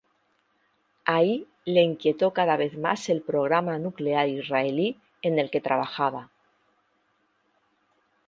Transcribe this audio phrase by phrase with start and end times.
[1.05, 6.31] Ahí le inquietó cada vez más el programa nuclear israelí en el que trabajaba.